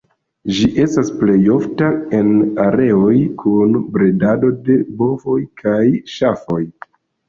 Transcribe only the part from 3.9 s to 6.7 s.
bredado de bovoj kaj ŝafoj.